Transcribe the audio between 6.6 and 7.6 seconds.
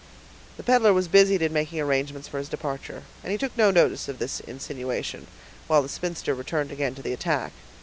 again to the attack.